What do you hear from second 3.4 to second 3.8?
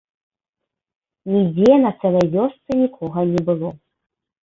было.